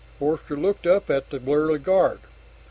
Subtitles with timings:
[0.17, 2.21] Forster looked up at the burly guard.